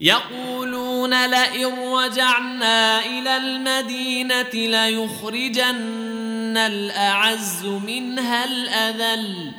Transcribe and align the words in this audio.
يقولون 0.00 1.26
لئن 1.26 1.78
رجعنا 1.78 3.06
إلى 3.06 3.36
المدينة 3.36 4.50
ليخرجن 4.54 6.56
الأعز 6.56 7.64
منها 7.64 8.44
الأذل. 8.44 9.52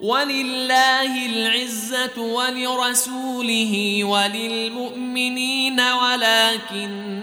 ولله 0.00 1.26
العزة 1.26 2.22
ولرسوله 2.22 4.04
وللمؤمنين 4.04 5.80
ولكن 5.80 7.14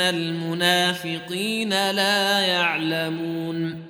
المنافقين 0.00 1.90
لا 1.90 2.40
يعلمون. 2.40 3.89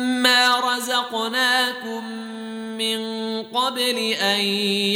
رزقناكم 0.81 2.05
من 2.77 3.01
قبل 3.43 3.97
أن 4.21 4.39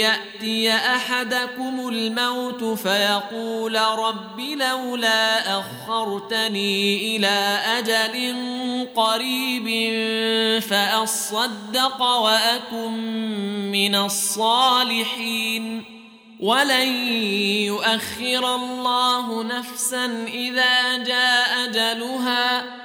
يأتي 0.01 0.73
أحدكم 0.73 1.89
الموت 1.89 2.63
فيقول 2.63 3.75
رب 3.75 4.39
لولا 4.39 5.59
أخرتني 5.59 7.15
إلى 7.15 7.59
أجل 7.77 8.35
قريب 8.95 9.67
فأصدق 10.61 12.01
وأكن 12.01 12.91
من 13.71 13.95
الصالحين. 13.95 15.83
ولن 16.39 16.87
يؤخر 17.65 18.55
الله 18.55 19.43
نفسا 19.43 20.05
إذا 20.27 20.97
جاء 20.97 21.65
أجلها. 21.65 22.84